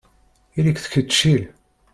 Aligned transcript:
Ili-k 0.57 0.77
d 0.83 0.85
kečči. 0.91 1.35